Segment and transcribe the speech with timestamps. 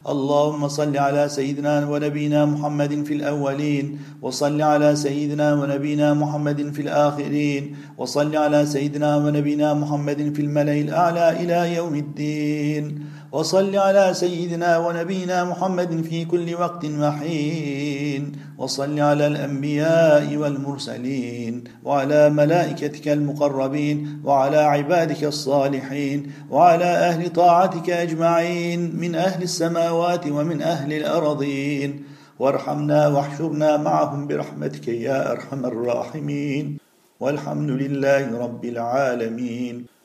[0.00, 7.76] اللهم صل على سيدنا ونبينا محمد في الأولين وصل على سيدنا ونبينا محمد في الآخرين
[7.98, 12.84] وصل على سيدنا ونبينا محمد في الملأ الأعلى إلى يوم الدين.
[13.32, 18.32] وصل على سيدنا ونبينا محمد في كل وقت وحين.
[18.58, 29.14] وصل على الأنبياء والمرسلين وعلى ملائكتك المقربين وعلى عبادك الصالحين وعلى أهل طاعتك أجمعين من
[29.14, 32.04] أهل السماوات ومن أهل الأرضين.
[32.38, 36.78] وارحمنا واحشرنا معهم برحمتك يا أرحم الراحمين.
[37.20, 39.99] والحمد لله رب العالمين.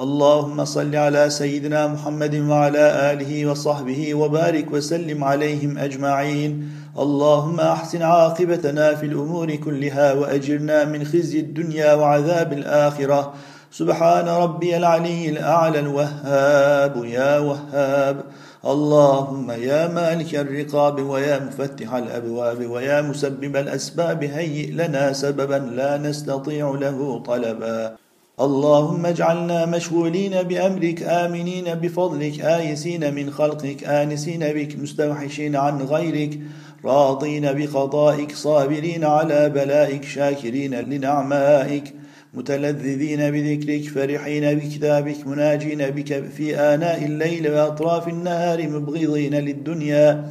[0.00, 6.68] اللهم صل على سيدنا محمد وعلى آله وصحبه وبارك وسلم عليهم أجمعين.
[6.98, 13.34] اللهم أحسن عاقبتنا في الأمور كلها وأجرنا من خزي الدنيا وعذاب الآخرة.
[13.72, 18.20] سبحان ربي العلي الأعلى الوهاب يا وهاب.
[18.64, 26.70] اللهم يا مالك الرقاب ويا مفتح الأبواب ويا مسبب الأسباب هيئ لنا سببا لا نستطيع
[26.80, 27.96] له طلبا.
[28.40, 36.38] اللهم اجعلنا مشغولين بأمرك آمنين بفضلك آيسين من خلقك آنسين بك مستوحشين عن غيرك
[36.84, 41.94] راضين بقضائك صابرين على بلائك شاكرين لنعمائك
[42.34, 50.24] متلذذين بذكرك فرحين بكتابك مناجين بك في آناء الليل وأطراف النهار مبغضين للدنيا.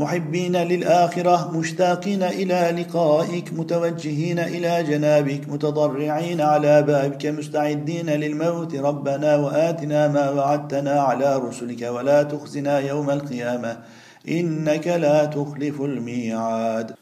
[0.00, 8.74] محبين للآخرة مشتاقين إلى لقائك متوجهين إلى جنابك متضرعين على بابك مستعدين للموت.
[8.74, 13.76] ربنا وآتنا ما وعدتنا على رسلك ولا تخزنا يوم القيامة.
[14.28, 16.92] إنك لا تخلف الميعاد.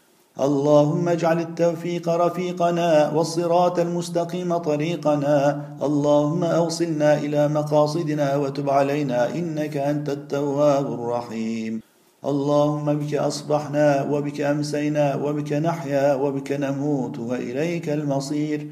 [0.41, 5.63] اللهم اجعل التوفيق رفيقنا والصراط المستقيم طريقنا.
[5.83, 11.88] اللهم أوصلنا إلى مقاصدنا وتب علينا إنك أنت التواب الرحيم.
[12.24, 18.67] اللهم بك أصبحنا وبك أمسينا وبك نحيا وبك نموت وإليك المصير.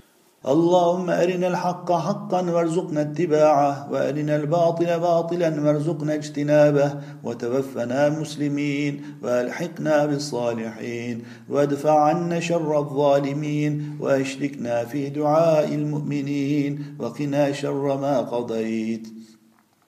[0.46, 11.22] اللهم أرنا الحق حقا وارزقنا اتباعه وأرنا الباطل باطلا وارزقنا اجتنابه وتوفنا مسلمين وألحقنا بالصالحين
[11.48, 19.08] وادفع عنا شر الظالمين وأشركنا في دعاء المؤمنين وقنا شر ما قضيت.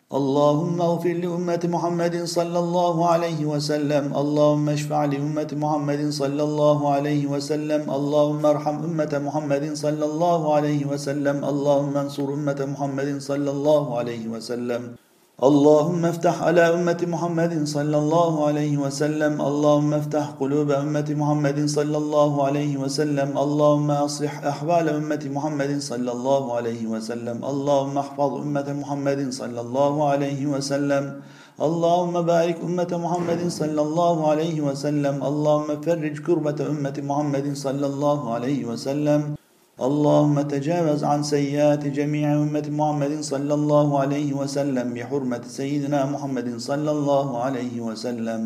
[0.09, 4.17] اللهم اغفر لأمة محمد صلى الله عليه وسلم.
[4.17, 7.83] اللهم اشفع لأمة محمد صلى الله عليه وسلم.
[7.93, 11.45] اللهم ارحم أمة محمد صلى الله عليه وسلم.
[11.45, 14.97] اللهم انصر أمة محمد صلى الله عليه وسلم.
[15.47, 19.39] اللهم افتح على أمة محمد صلى الله عليه وسلم.
[19.43, 23.39] اللهم افتح قلوب أمة محمد صلى الله عليه وسلم.
[23.39, 27.39] اللهم أصلح أحوال أمة محمد صلى الله عليه وسلم.
[27.45, 31.05] اللهم احفظ أمة محمد صلى الله عليه وسلم.
[31.63, 35.23] اللهم بارك أمة محمد صلى الله عليه وسلم.
[35.23, 39.38] اللهم فرج كربة أمة محمد صلى الله عليه وسلم.
[39.79, 46.91] اللهم تجاوز عن سيئات جميع أمة محمد صلى الله عليه وسلم بحرمة سيدنا محمد صلى
[46.91, 48.43] الله عليه وسلم.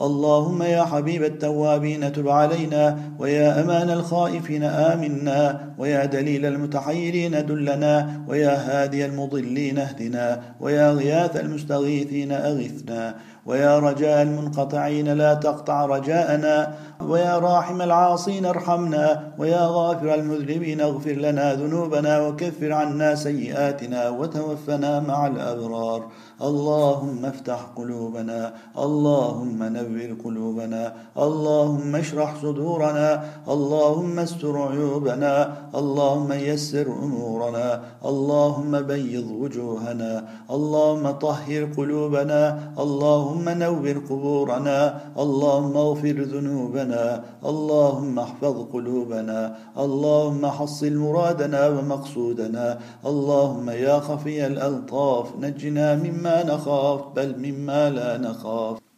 [0.00, 8.54] اللهم يا حبيب التوابين تب علينا ويا أمان الخائفين آمنا ويا دليل المتحيرين دلنا ويا
[8.54, 13.14] هادي المضلين اهدنا ويا غياث المستغيثين أغثنا
[13.46, 21.54] ويا رجاء المنقطعين لا تقطع رجاءنا ويا راحم العاصين ارحمنا ويا غافر المذنبين اغفر لنا
[21.54, 26.06] ذنوبنا وكفر عنا سيئاتنا وتوفنا مع الأبرار
[26.42, 30.92] اللهم افتح قلوبنا اللهم نور قلوبنا.
[31.18, 33.24] اللهم اشرح صدورنا.
[33.48, 35.56] اللهم استر عيوبنا.
[35.74, 37.80] اللهم يسر أمورنا.
[38.04, 40.24] اللهم بيض وجوهنا.
[40.50, 42.72] اللهم طهر قلوبنا.
[42.78, 45.00] اللهم نور قبورنا.
[45.18, 47.24] اللهم اغفر ذنوبنا.
[47.44, 49.56] اللهم احفظ قلوبنا.
[49.78, 52.78] اللهم حصل مرادنا ومقصودنا.
[53.06, 58.89] اللهم يا خفي الألطاف نجنا مما نخاف بل مما لا نخاف.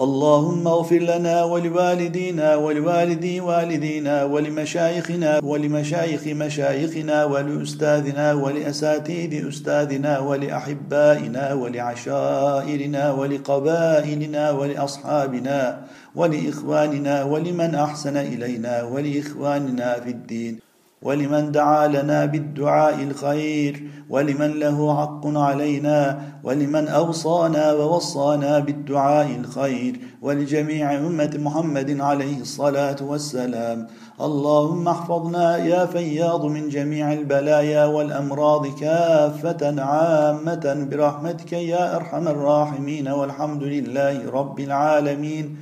[0.00, 14.50] اللهم اغفر لنا ولوالدينا ولوالدي والدينا ولمشايخنا ولمشايخ مشايخنا ولأستاذنا ولأساتذة أستاذنا ولأحبائنا ولعشائرنا ولقبائلنا
[14.50, 15.80] ولأصحابنا
[16.16, 20.67] ولإخواننا ولمن أحسن إلينا ولإخواننا في الدين.
[21.02, 30.00] ولمن دعا لنا بالدعاء الخير ولمن له حق علينا ولمن أوصانا ووصانا بالدعاء الخير.
[30.22, 33.86] ولجميع أمة محمد عليه الصلاة والسلام.
[34.20, 40.88] اللهم احفظنا يا فياض من جميع البلايا والأمراض كافة عامة.
[40.90, 45.56] برحمتك يا أرحم الراحمين والحمد لله رب العالمين.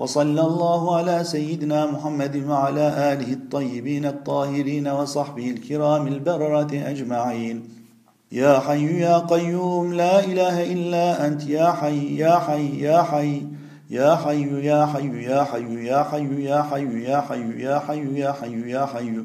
[0.00, 7.68] وصلى الله على سيدنا محمد وعلى آله الطيبين الطاهرين وصحبه الكرام البررة أجمعين
[8.32, 13.42] يا حي يا قيوم لا إله إلا أنت يا حي يا حي يا حي
[13.90, 17.78] يا حي يا حي يا حي يا حي يا حي يا حي يا حي يا
[17.78, 19.24] حي يا حي يا حي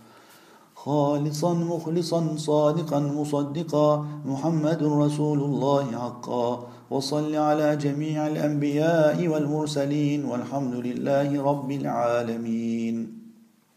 [0.85, 6.67] خالصا مخلصا صادقا مصدقا محمد رسول الله حقا.
[6.89, 12.95] وصل على جميع الأنبياء والمرسلين والحمد لله رب العالمين.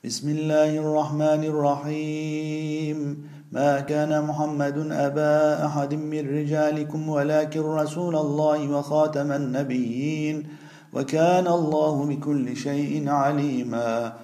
[0.05, 3.29] بسم الله الرحمن الرحيم.
[3.53, 10.47] ما كان محمد أبا أحد من رجالكم ولكن رسول الله وخاتم النبيين.
[10.95, 14.24] وكان الله بكل شيء عليما.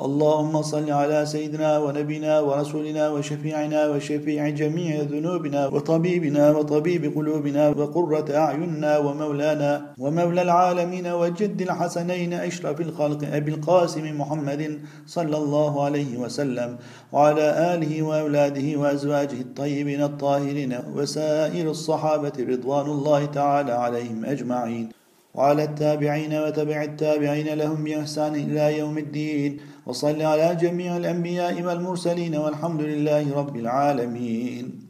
[0.00, 8.98] اللهم صل على سيدنا ونبينا ورسولنا وشفيعنا وشفيع جميع ذنوبنا وطبيبنا وطبيب قلوبنا وقرة أعيننا
[8.98, 16.76] ومولانا ومولى العالمين وجد الحسنين أشرف الخلق أبي القاسم محمد صلى الله عليه وسلم
[17.12, 25.03] وعلى آله وأولاده وأزواجه الطيبين الطاهرين وسائر الصحابة رضوان الله تعالى عليهم أجمعين.
[25.34, 32.80] وعلى التابعين وتبع التابعين لهم بإحسان إلى يوم الدين وصل على جميع الأنبياء والمرسلين والحمد
[32.80, 34.84] لله رب العالمين.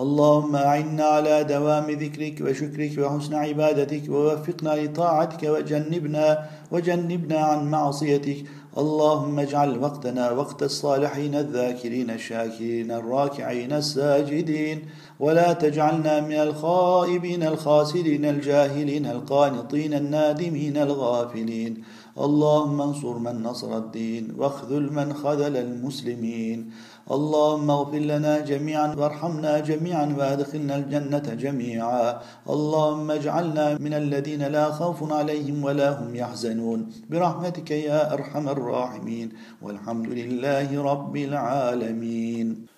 [0.00, 6.26] اللهم أعنا على دوام ذكرك وشكرك وحسن عبادتك ووفقنا لطاعتك وجنبنا
[6.72, 8.38] وجنبنا عن معصيتك.
[8.78, 14.82] اللهم اجعل وقتنا وقت الصالحين الذاكرين الشاكرين الراكعين الساجدين
[15.20, 21.84] ولا تجعلنا من الخائبين الخاسرين الجاهلين القانطين النادمين الغافلين
[22.18, 26.70] اللهم انصر من نصر الدين واخذل من خذل المسلمين
[27.10, 32.20] اللهم اغفر لنا جميعا وارحمنا جميعا وأدخلنا الجنة جميعا.
[32.48, 36.92] اللهم اجعلنا من الذين لا خوف عليهم ولا هم يحزنون.
[37.10, 39.28] برحمتك يا أرحم الراحمين.
[39.62, 42.73] والحمد لله رب العالمين.